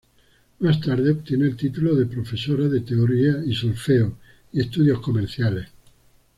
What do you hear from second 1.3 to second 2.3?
el título de